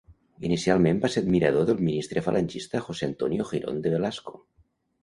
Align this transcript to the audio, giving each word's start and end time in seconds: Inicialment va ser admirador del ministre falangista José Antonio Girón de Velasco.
Inicialment 0.47 1.01
va 1.03 1.11
ser 1.15 1.23
admirador 1.25 1.67
del 1.71 1.85
ministre 1.91 2.25
falangista 2.29 2.85
José 2.89 3.13
Antonio 3.13 3.51
Girón 3.53 3.81
de 3.87 3.95
Velasco. 3.99 4.39